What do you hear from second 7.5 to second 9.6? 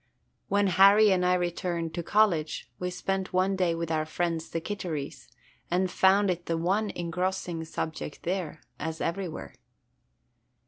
subject there, as everywhere.